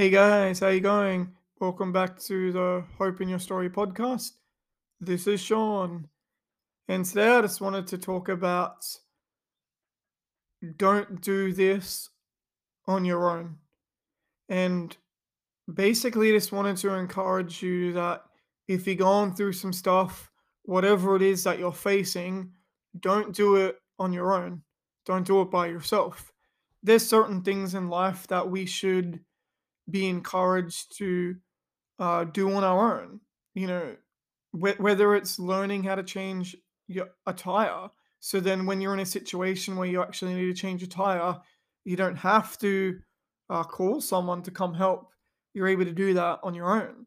[0.00, 1.30] Hey guys, how you going?
[1.60, 4.30] Welcome back to the Hope in Your Story podcast.
[4.98, 6.08] This is Sean,
[6.88, 8.82] and today I just wanted to talk about
[10.78, 12.08] don't do this
[12.86, 13.58] on your own.
[14.48, 14.96] And
[15.70, 18.22] basically, just wanted to encourage you that
[18.68, 20.30] if you're going through some stuff,
[20.62, 22.52] whatever it is that you're facing,
[22.98, 24.62] don't do it on your own.
[25.04, 26.32] Don't do it by yourself.
[26.82, 29.20] There's certain things in life that we should
[29.90, 31.36] be encouraged to
[31.98, 33.20] uh, do on our own.
[33.54, 33.96] You know,
[34.52, 36.56] wh- whether it's learning how to change
[36.88, 37.88] your tire,
[38.20, 41.38] so then when you're in a situation where you actually need to change a tire,
[41.84, 42.98] you don't have to
[43.48, 45.08] uh, call someone to come help.
[45.54, 47.06] You're able to do that on your own.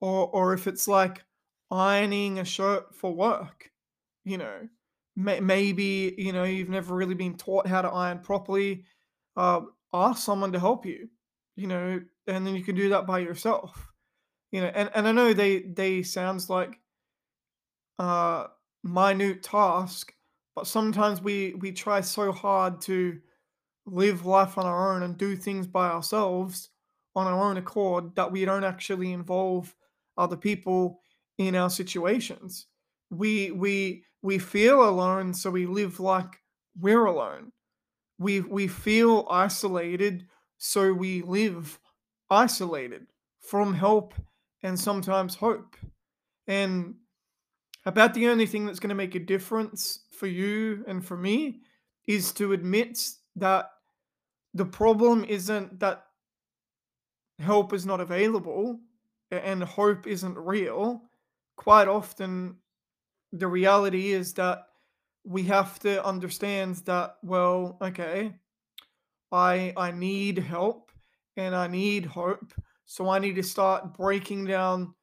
[0.00, 1.24] Or, or if it's like
[1.70, 3.70] ironing a shirt for work,
[4.24, 4.68] you know,
[5.16, 8.84] may- maybe you know you've never really been taught how to iron properly.
[9.36, 11.08] Uh, ask someone to help you.
[11.56, 13.88] You know, and then you can do that by yourself.
[14.50, 16.80] You know, and, and I know they they sounds like
[17.98, 18.48] uh
[18.82, 20.12] minute task,
[20.54, 23.20] but sometimes we we try so hard to
[23.86, 26.70] live life on our own and do things by ourselves
[27.16, 29.74] on our own accord that we don't actually involve
[30.16, 31.00] other people
[31.38, 32.66] in our situations.
[33.10, 36.40] We we we feel alone, so we live like
[36.78, 37.52] we're alone.
[38.18, 40.26] We we feel isolated,
[40.58, 41.78] so we live
[42.30, 43.06] isolated
[43.40, 44.14] from help
[44.62, 45.76] and sometimes hope.
[46.46, 46.94] And
[47.86, 51.60] about the only thing that's going to make a difference for you and for me
[52.06, 52.98] is to admit
[53.36, 53.70] that
[54.54, 56.04] the problem isn't that
[57.38, 58.78] help is not available
[59.30, 61.02] and hope isn't real.
[61.56, 62.56] Quite often,
[63.32, 64.66] the reality is that
[65.24, 68.34] we have to understand that, well, okay,
[69.32, 70.92] I I need help
[71.36, 72.52] and I need hope.
[72.84, 74.94] So I need to start breaking down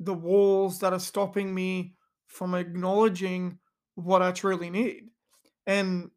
[0.00, 1.94] the walls that are stopping me
[2.26, 3.58] from acknowledging
[3.94, 5.10] what I truly need.
[5.66, 6.10] And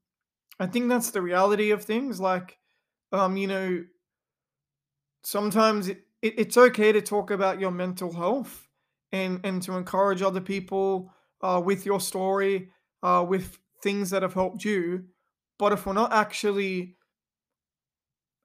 [0.60, 2.20] I think that's the reality of things.
[2.20, 2.60] Like,
[3.12, 3.86] um, you know,
[5.24, 8.68] sometimes it, it, it's okay to talk about your mental health
[9.12, 11.12] and and to encourage other people
[11.42, 15.06] uh, with your story, uh, with things that have helped you.
[15.58, 16.98] But if we're not actually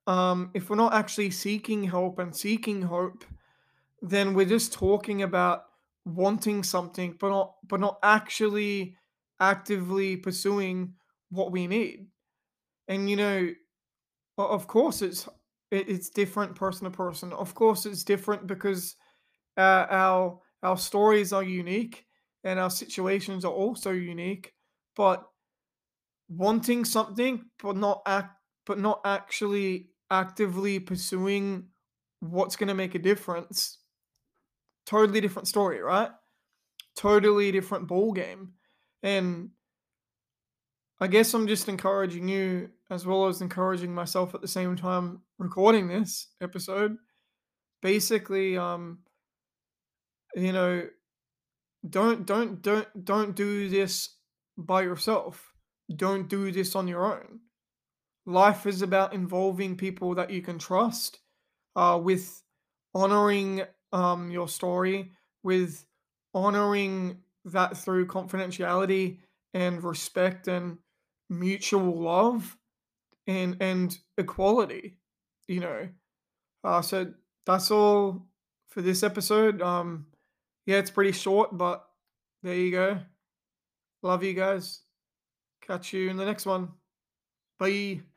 [0.06, 3.24] um, if we're not actually seeking help and seeking hope,
[4.02, 5.64] then we're just talking about
[6.04, 8.96] wanting something, but not but not actually
[9.40, 10.94] actively pursuing
[11.30, 12.08] what we need.
[12.88, 13.50] And you know,
[14.38, 15.28] of course, it's
[15.70, 17.32] it's different person to person.
[17.32, 18.96] Of course, it's different because
[19.56, 22.06] uh, our our stories are unique
[22.44, 24.54] and our situations are also unique.
[24.96, 25.26] But
[26.28, 28.36] wanting something, but not act,
[28.66, 31.68] but not actually actively pursuing
[32.20, 33.78] what's going to make a difference
[34.86, 36.10] totally different story, right?
[36.96, 38.52] Totally different ball game.
[39.02, 39.50] And
[41.00, 45.22] I guess I'm just encouraging you as well as encouraging myself at the same time
[45.38, 46.96] recording this episode.
[47.82, 49.00] Basically, um,
[50.34, 50.86] you know,
[51.88, 54.16] don't don't don't don't do this
[54.56, 55.52] by yourself.
[55.94, 57.40] Don't do this on your own.
[58.26, 61.18] Life is about involving people that you can trust,
[61.76, 62.42] uh, with
[62.94, 63.62] honoring
[63.92, 65.12] um, your story,
[65.42, 65.84] with
[66.34, 69.18] honoring that through confidentiality
[69.52, 70.78] and respect and
[71.28, 72.56] mutual love
[73.26, 74.96] and and equality.
[75.46, 75.88] You know,
[76.64, 77.12] uh, so
[77.44, 78.26] that's all
[78.68, 79.60] for this episode.
[79.60, 80.06] Um,
[80.66, 81.86] yeah, it's pretty short, but
[82.42, 83.00] there you go.
[84.02, 84.80] Love you guys.
[85.60, 86.72] Catch you in the next one.
[87.58, 88.13] Bye.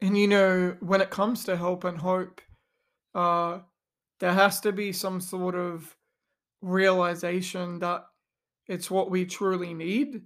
[0.00, 2.40] And you know, when it comes to help and hope,
[3.14, 3.58] uh,
[4.20, 5.96] there has to be some sort of
[6.62, 8.04] realization that
[8.66, 10.22] it's what we truly need.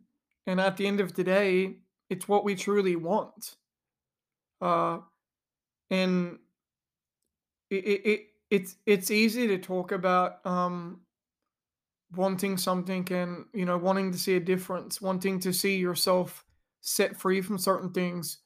[0.47, 1.77] And at the end of the day,
[2.11, 3.56] it's what we truly want.
[4.61, 4.99] Uh,
[5.91, 6.38] and
[7.71, 11.02] it, it, it it's it's easy to talk about um,
[12.17, 16.44] wanting something and you know wanting to see a difference, wanting to see yourself
[16.81, 18.38] set free from certain things,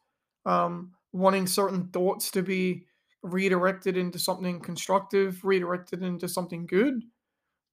[0.44, 2.86] um, wanting certain thoughts to be
[3.22, 7.02] redirected into something constructive, redirected into something good.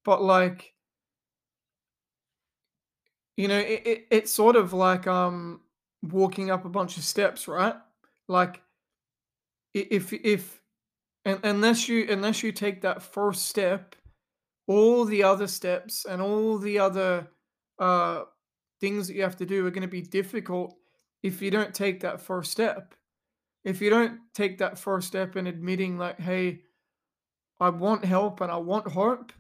[0.06, 0.74] But like
[3.38, 5.62] you know, it, it it's sort of like um
[6.01, 7.75] walking up a bunch of steps, right?
[8.28, 8.62] Like
[9.74, 10.62] if if
[11.25, 13.96] and unless you unless you take that first step
[14.68, 17.27] all the other steps and all the other
[17.80, 18.24] uh
[18.80, 20.75] things that you have to do are going to be difficult
[21.24, 22.94] if you don't take that first step.
[23.63, 26.63] If you don't take that first step in admitting, like, hey,
[27.62, 29.31] I want help and I want hope.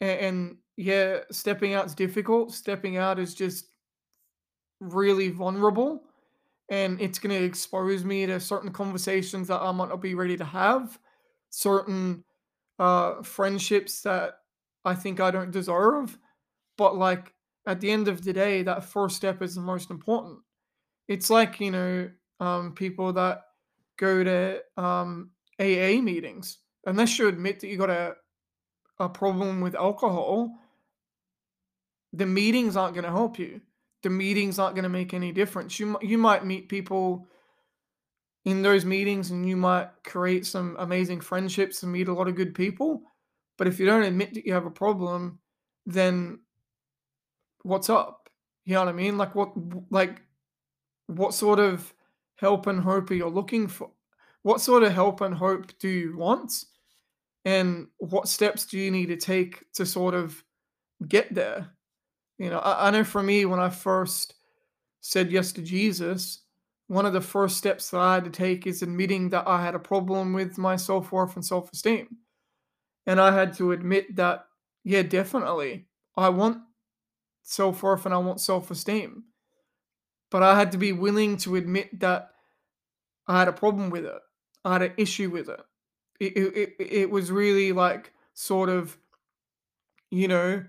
[0.00, 2.52] And, and yeah, stepping out is difficult.
[2.52, 3.66] Stepping out is just
[4.80, 6.02] really vulnerable.
[6.68, 10.36] And it's going to expose me to certain conversations that I might not be ready
[10.36, 10.98] to have,
[11.50, 12.24] certain
[12.78, 14.38] uh, friendships that
[14.84, 16.18] I think I don't deserve.
[16.76, 17.32] But like
[17.66, 20.38] at the end of the day, that first step is the most important.
[21.08, 23.42] It's like, you know, um, people that
[23.98, 28.14] go to um, AA meetings, unless you admit that you got a,
[28.98, 30.52] a problem with alcohol,
[32.12, 33.60] the meetings aren't going to help you.
[34.02, 35.80] The meetings aren't going to make any difference.
[35.80, 37.28] You, you might meet people
[38.46, 42.36] in those meetings and you might create some amazing friendships and meet a lot of
[42.36, 43.02] good people.
[43.58, 45.40] But if you don't admit that you have a problem,
[45.84, 46.38] then
[47.62, 48.30] what's up?
[48.64, 49.18] You know what I mean?
[49.18, 49.50] Like what
[49.90, 50.22] like
[51.08, 51.92] what sort of
[52.36, 53.90] help and hope are you looking for?
[54.42, 56.64] What sort of help and hope do you want?
[57.44, 60.42] And what steps do you need to take to sort of
[61.08, 61.72] get there?
[62.38, 64.34] You know, I, I know for me, when I first
[65.00, 66.42] said yes to Jesus,
[66.88, 69.74] one of the first steps that I had to take is admitting that I had
[69.74, 72.18] a problem with my self worth and self esteem.
[73.06, 74.46] And I had to admit that,
[74.84, 75.86] yeah, definitely,
[76.16, 76.58] I want
[77.42, 79.24] self worth and I want self esteem.
[80.30, 82.30] But I had to be willing to admit that
[83.28, 84.20] I had a problem with it,
[84.64, 85.60] I had an issue with it.
[86.18, 88.96] It, it, it, it was really like sort of,
[90.10, 90.64] you know,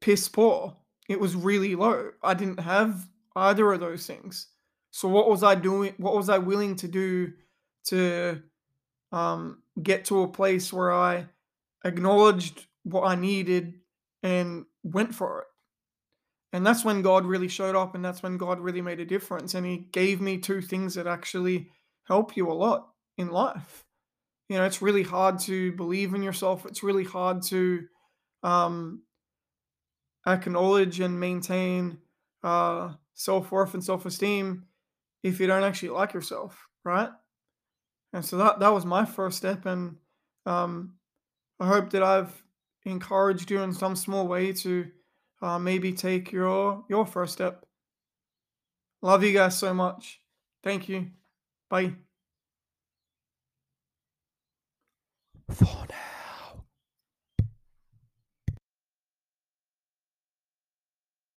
[0.00, 0.76] piss poor.
[1.08, 2.10] It was really low.
[2.22, 4.48] I didn't have either of those things.
[4.98, 5.94] So what was I doing?
[5.98, 7.32] What was I willing to do
[7.84, 8.42] to
[9.12, 11.26] um, get to a place where I
[11.84, 13.74] acknowledged what I needed
[14.24, 15.46] and went for it?
[16.52, 19.54] And that's when God really showed up, and that's when God really made a difference.
[19.54, 21.70] And He gave me two things that actually
[22.08, 23.84] help you a lot in life.
[24.48, 26.66] You know, it's really hard to believe in yourself.
[26.66, 27.86] It's really hard to
[28.42, 29.02] um,
[30.26, 31.98] acknowledge and maintain
[32.42, 34.64] uh, self worth and self esteem
[35.22, 37.10] if you don't actually like yourself, right?
[38.12, 39.96] And so that that was my first step, and
[40.46, 40.94] um,
[41.60, 42.42] I hope that I've
[42.84, 44.90] encouraged you in some small way to
[45.42, 47.66] uh, maybe take your your first step.
[49.02, 50.20] Love you guys so much.
[50.62, 51.10] Thank you.
[51.68, 51.94] Bye.
[55.50, 56.07] For now.